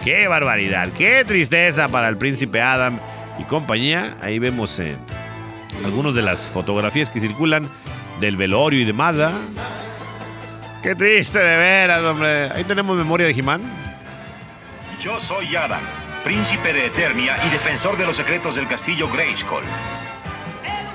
¡Qué 0.05 0.27
barbaridad! 0.27 0.89
¡Qué 0.97 1.25
tristeza 1.25 1.89
para 1.89 2.09
el 2.09 2.17
príncipe 2.17 2.61
Adam 2.61 2.99
y 3.39 3.45
compañía! 3.45 4.17
Ahí 4.21 4.39
vemos 4.39 4.79
eh, 4.81 4.97
algunas 5.85 6.15
de 6.15 6.23
las 6.23 6.49
fotografías 6.49 7.09
que 7.09 7.21
circulan 7.21 7.69
del 8.21 8.37
velorio 8.37 8.81
y 8.81 8.85
demás, 8.85 9.17
¿verdad? 9.17 9.39
¡Qué 10.83 10.97
triste 10.97 11.39
de 11.39 11.57
veras, 11.57 12.03
hombre! 12.03 12.51
Ahí 12.51 12.65
tenemos 12.65 12.97
memoria 12.97 13.27
de 13.27 13.33
He-Man. 13.33 13.62
Yo 15.05 15.21
soy 15.21 15.55
Adam, 15.55 15.83
príncipe 16.25 16.73
de 16.73 16.87
Eternia 16.87 17.39
y 17.47 17.51
defensor 17.51 17.97
de 17.97 18.07
los 18.07 18.17
secretos 18.17 18.57
del 18.57 18.67
castillo 18.67 19.09
Grayskull. 19.12 19.62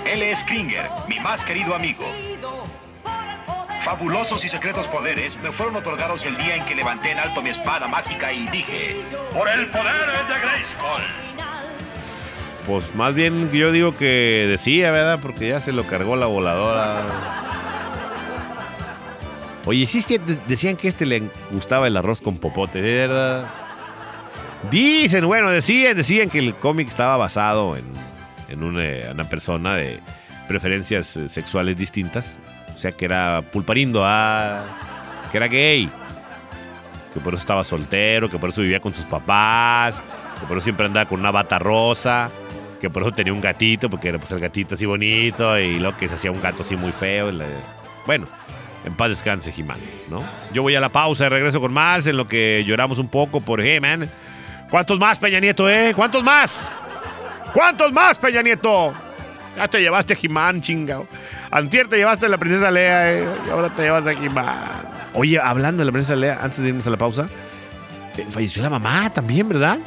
Él 0.06 0.24
es 0.24 0.44
Kringer, 0.46 0.89
mi 1.08 1.20
más 1.20 1.44
querido 1.46 1.74
amigo. 1.74 2.06
Fabulosos 3.88 4.44
y 4.44 4.50
secretos 4.50 4.86
poderes 4.88 5.38
me 5.41 5.50
fueron 5.53 5.77
otorgados 5.77 6.25
el 6.25 6.36
día 6.36 6.58
en 6.58 6.65
que 6.65 6.75
levanté 6.75 7.12
en 7.12 7.20
alto 7.20 7.41
mi 7.41 7.51
espada 7.51 7.88
mágica 7.88 8.34
y 8.34 8.46
dije, 8.50 8.98
por 9.34 9.48
el 9.48 9.67
poder 9.72 10.08
de 10.27 10.39
Grayskull. 10.41 11.03
Pues 12.65 12.94
más 12.96 13.15
bien 13.15 13.50
yo 13.50 13.72
digo 13.72 13.96
que 13.96 14.46
decía, 14.50 14.91
¿verdad? 14.91 15.20
Porque 15.22 15.48
ya 15.48 15.62
se 15.62 15.72
lo 15.72 15.86
cargó 15.86 16.17
la 16.17 16.25
voladora. 16.25 16.98
Oye, 19.63 19.86
sí, 19.86 20.01
sí, 20.01 20.17
de- 20.17 20.38
decían 20.48 20.75
que 20.75 20.89
este 20.89 21.06
le 21.06 21.24
gustaba 21.51 21.88
el 21.88 21.96
arroz 21.96 22.20
con 22.20 22.39
popote, 22.39 22.82
¿verdad? 22.82 23.46
Dicen, 24.70 25.25
bueno, 25.27 25.50
decían, 25.50 25.96
decían 25.96 26.29
que 26.29 26.39
el 26.39 26.56
cómic 26.56 26.89
estaba 26.89 27.15
basado 27.15 27.77
en, 27.77 27.86
en 28.50 28.63
una, 28.63 29.12
una 29.13 29.24
persona 29.24 29.75
de 29.75 30.01
preferencias 30.50 31.15
eh, 31.15 31.29
sexuales 31.29 31.77
distintas. 31.77 32.38
O 32.77 32.79
sea, 32.79 32.91
que 32.91 33.05
era 33.05 33.41
pulparindo, 33.51 34.03
ah, 34.05 34.62
que 35.31 35.38
era 35.38 35.48
gay. 35.48 35.89
Que 37.12 37.19
por 37.19 37.34
eso 37.34 37.41
estaba 37.41 37.63
soltero, 37.63 38.29
que 38.29 38.38
por 38.38 38.51
eso 38.51 38.62
vivía 38.62 38.79
con 38.79 38.93
sus 38.93 39.05
papás, 39.05 40.03
que 40.39 40.46
por 40.46 40.57
eso 40.57 40.65
siempre 40.65 40.86
andaba 40.86 41.10
con 41.10 41.19
una 41.19 41.31
bata 41.31 41.57
rosa, 41.57 42.29
que 42.79 42.88
por 42.91 43.01
eso 43.01 43.12
tenía 43.12 43.34
un 43.34 43.41
gatito, 43.41 43.89
porque 43.89 44.10
era 44.10 44.19
pues, 44.19 44.31
el 44.31 44.39
gatito 44.39 44.75
así 44.75 44.86
bonito, 44.86 45.57
y 45.57 45.79
luego 45.79 45.98
que 45.98 46.07
se 46.07 46.13
hacía 46.13 46.31
un 46.31 46.39
gato 46.39 46.62
así 46.62 46.77
muy 46.77 46.91
feo. 46.91 47.31
Bueno, 48.05 48.27
en 48.86 48.93
paz 48.93 49.10
descanse 49.10 49.51
He-Man, 49.57 49.79
¿no? 50.07 50.24
Yo 50.53 50.62
voy 50.62 50.75
a 50.75 50.79
la 50.79 50.89
pausa 50.89 51.25
y 51.25 51.29
regreso 51.29 51.60
con 51.60 51.74
más, 51.74 52.05
en 52.05 52.15
lo 52.15 52.27
que 52.27 52.63
lloramos 52.63 53.00
un 53.00 53.07
poco 53.07 53.41
por 53.41 53.60
He-Man. 53.60 54.07
¿Cuántos 54.69 55.00
más, 55.00 55.17
Peña 55.17 55.39
Nieto, 55.39 55.67
eh? 55.67 55.93
¿Cuántos 55.96 56.24
más? 56.24 56.77
¿Cuántos 57.53 57.91
más, 57.91 58.19
Peña 58.19 58.43
Nieto? 58.43 58.93
Ya 59.55 59.67
te 59.67 59.81
llevaste 59.81 60.13
a 60.13 60.17
He-Man, 60.22 60.62
chingao. 60.62 61.07
Antier 61.51 61.87
te 61.87 61.97
llevaste 61.97 62.27
la 62.29 62.37
princesa 62.37 62.71
Lea, 62.71 63.13
eh, 63.13 63.27
y 63.45 63.49
ahora 63.49 63.69
te 63.69 63.83
llevas 63.83 64.05
a 64.07 64.11
He-Man. 64.11 64.55
Oye, 65.13 65.39
hablando 65.39 65.81
de 65.81 65.85
la 65.85 65.91
princesa 65.91 66.15
Lea, 66.15 66.39
antes 66.41 66.61
de 66.61 66.69
irnos 66.69 66.85
a 66.87 66.89
la 66.89 66.97
pausa, 66.97 67.27
eh, 68.17 68.25
falleció 68.29 68.61
la 68.61 68.69
mamá 68.69 69.09
también, 69.11 69.47
¿verdad? 69.47 69.77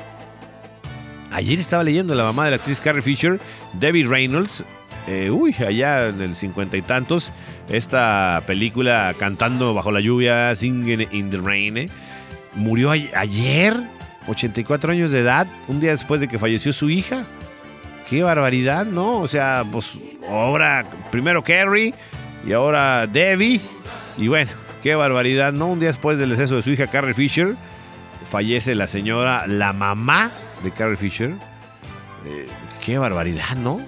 Ayer 1.32 1.58
estaba 1.60 1.84
leyendo 1.84 2.14
la 2.14 2.24
mamá 2.24 2.46
de 2.46 2.50
la 2.50 2.56
actriz 2.56 2.80
Carrie 2.80 3.02
Fisher, 3.02 3.38
Debbie 3.74 4.06
Reynolds. 4.06 4.64
eh, 5.06 5.30
uy, 5.30 5.54
allá 5.66 6.08
en 6.08 6.20
el 6.20 6.36
cincuenta 6.36 6.76
y 6.76 6.82
tantos, 6.82 7.30
esta 7.68 8.42
película 8.46 9.14
cantando 9.18 9.74
bajo 9.74 9.90
la 9.90 10.00
lluvia, 10.00 10.54
Singing 10.56 11.08
in 11.10 11.30
the 11.30 11.38
Rain, 11.38 11.90
murió 12.54 12.90
ayer, 12.90 13.76
84 14.28 14.92
años 14.92 15.12
de 15.12 15.20
edad, 15.20 15.46
un 15.68 15.80
día 15.80 15.90
después 15.92 16.20
de 16.20 16.28
que 16.28 16.38
falleció 16.38 16.72
su 16.72 16.90
hija. 16.90 17.24
Qué 18.10 18.24
barbaridad, 18.24 18.86
¿no? 18.86 19.20
O 19.20 19.28
sea, 19.28 19.64
pues 19.70 19.96
ahora 20.28 20.84
primero 21.12 21.44
Carrie 21.44 21.94
y 22.44 22.52
ahora 22.52 23.06
Debbie. 23.06 23.60
Y 24.18 24.26
bueno, 24.26 24.50
qué 24.82 24.96
barbaridad, 24.96 25.52
¿no? 25.52 25.68
Un 25.68 25.78
día 25.78 25.90
después 25.90 26.18
del 26.18 26.30
deceso 26.30 26.56
de 26.56 26.62
su 26.62 26.70
hija 26.70 26.88
Carrie 26.88 27.14
Fisher, 27.14 27.54
fallece 28.28 28.74
la 28.74 28.88
señora, 28.88 29.46
la 29.46 29.72
mamá 29.72 30.32
de 30.64 30.72
Carrie 30.72 30.96
Fisher. 30.96 31.30
Eh, 32.26 32.48
qué 32.84 32.98
barbaridad, 32.98 33.56
¿no? 33.58 33.80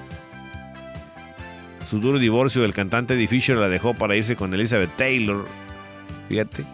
Su 1.91 1.99
duro 1.99 2.21
divorcio 2.21 2.63
del 2.63 2.73
cantante 2.73 3.15
Eddie 3.15 3.27
Fisher 3.27 3.57
la 3.57 3.69
dejó 3.69 3.93
para 3.93 4.15
irse 4.15 4.37
con 4.37 4.55
Elizabeth 4.55 4.97
Taylor. 4.97 5.45
Fíjate. 6.29 6.65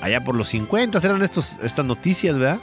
Allá 0.00 0.22
por 0.24 0.34
los 0.34 0.48
50 0.48 0.98
eran 0.98 1.22
estos, 1.22 1.58
estas 1.62 1.86
noticias, 1.86 2.36
¿verdad? 2.36 2.58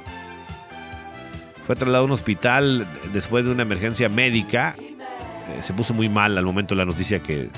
Fue 1.65 1.75
trasladado 1.75 2.03
a 2.03 2.07
un 2.07 2.11
hospital 2.11 2.87
después 3.13 3.45
de 3.45 3.51
una 3.51 3.63
emergencia 3.63 4.07
médica. 4.09 4.75
Eh, 4.77 5.61
se 5.61 5.73
puso 5.73 5.93
muy 5.93 6.09
mal 6.09 6.37
al 6.37 6.45
momento 6.45 6.75
de 6.75 6.79
la 6.79 6.85
noticia 6.85 7.19
que, 7.19 7.49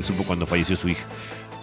supo 0.00 0.24
cuando 0.24 0.46
falleció 0.46 0.76
su 0.76 0.88
hija. 0.88 1.04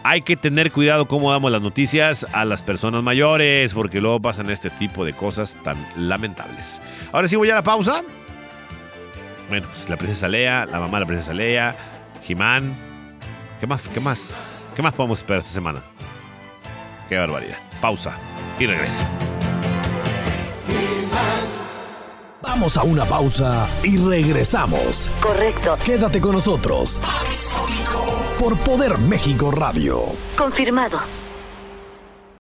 Hay 0.03 0.21
que 0.21 0.37
tener 0.37 0.71
cuidado 0.71 1.07
cómo 1.07 1.31
damos 1.31 1.51
las 1.51 1.61
noticias 1.61 2.25
a 2.31 2.45
las 2.45 2.61
personas 2.61 3.03
mayores, 3.03 3.73
porque 3.73 3.99
luego 3.99 4.21
pasan 4.21 4.49
este 4.49 4.69
tipo 4.69 5.03
de 5.03 5.13
cosas 5.13 5.57
tan 5.63 5.77
lamentables. 5.97 6.81
Ahora 7.11 7.27
sí 7.27 7.35
voy 7.35 7.49
a 7.49 7.55
la 7.55 7.63
pausa. 7.63 8.03
Bueno, 9.49 9.67
pues 9.67 9.89
la 9.89 9.97
princesa 9.97 10.27
Lea, 10.27 10.65
la 10.65 10.79
mamá 10.79 10.97
de 10.97 11.01
la 11.01 11.07
princesa 11.07 11.33
Lea, 11.33 11.75
Jimán. 12.23 12.73
¿Qué 13.59 13.67
más? 13.67 13.81
¿Qué 13.81 13.99
más? 13.99 14.35
¿Qué 14.75 14.81
más 14.81 14.93
podemos 14.93 15.19
esperar 15.19 15.39
esta 15.39 15.51
semana? 15.51 15.81
Qué 17.09 17.17
barbaridad. 17.17 17.57
Pausa 17.81 18.13
y 18.59 18.65
regreso. 18.65 19.03
Vamos 22.41 22.77
a 22.77 22.83
una 22.83 23.03
pausa 23.05 23.67
y 23.83 23.97
regresamos. 23.97 25.09
Correcto. 25.21 25.77
Quédate 25.83 26.21
con 26.21 26.33
nosotros. 26.33 26.99
Por 28.39 28.57
Poder 28.59 28.99
México 28.99 29.49
Radio. 29.49 30.03
Confirmado. 30.37 30.99